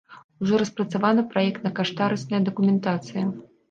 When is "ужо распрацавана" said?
0.45-1.27